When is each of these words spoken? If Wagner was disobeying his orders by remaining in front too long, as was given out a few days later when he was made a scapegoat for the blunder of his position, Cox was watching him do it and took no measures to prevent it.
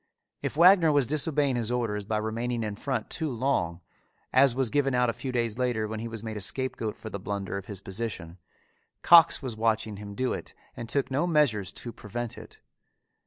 If 0.41 0.55
Wagner 0.57 0.91
was 0.91 1.05
disobeying 1.05 1.55
his 1.57 1.71
orders 1.71 2.05
by 2.05 2.17
remaining 2.17 2.63
in 2.63 2.75
front 2.75 3.11
too 3.11 3.29
long, 3.29 3.81
as 4.33 4.55
was 4.55 4.71
given 4.71 4.95
out 4.95 5.11
a 5.11 5.13
few 5.13 5.31
days 5.31 5.59
later 5.59 5.87
when 5.87 5.99
he 5.99 6.07
was 6.07 6.23
made 6.23 6.37
a 6.37 6.41
scapegoat 6.41 6.97
for 6.97 7.11
the 7.11 7.19
blunder 7.19 7.55
of 7.55 7.67
his 7.67 7.81
position, 7.81 8.39
Cox 9.03 9.43
was 9.43 9.55
watching 9.55 9.97
him 9.97 10.15
do 10.15 10.33
it 10.33 10.55
and 10.75 10.89
took 10.89 11.11
no 11.11 11.27
measures 11.27 11.71
to 11.73 11.91
prevent 11.93 12.35
it. 12.35 12.61